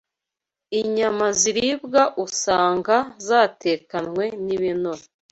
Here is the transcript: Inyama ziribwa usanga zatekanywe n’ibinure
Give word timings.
Inyama 0.81 1.25
ziribwa 1.39 2.03
usanga 2.25 2.95
zatekanywe 3.27 4.23
n’ibinure 4.45 5.03